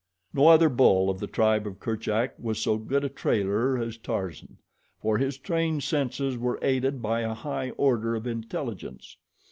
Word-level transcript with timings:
No 0.33 0.47
other 0.47 0.67
bull 0.67 1.11
of 1.11 1.19
the 1.19 1.27
tribe 1.27 1.67
of 1.67 1.79
Kerchak 1.79 2.33
was 2.39 2.57
so 2.59 2.79
good 2.79 3.03
a 3.03 3.07
trailer 3.09 3.77
as 3.77 3.99
Tarzan, 3.99 4.57
for 4.99 5.19
his 5.19 5.37
trained 5.37 5.83
senses 5.83 6.39
were 6.39 6.57
aided 6.63 7.03
by 7.03 7.19
a 7.21 7.35
high 7.35 7.69
order 7.77 8.15
of 8.15 8.25
intelligence. 8.25 9.17